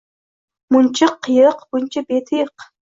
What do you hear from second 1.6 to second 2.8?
muncha betiyiq